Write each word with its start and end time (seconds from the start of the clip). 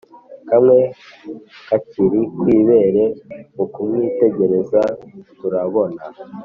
kamwe 0.49 0.77
kakiri 1.67 2.21
kw’ibere 2.37 3.03
mukumwitegereza 3.55 4.81
turabona 5.39 6.01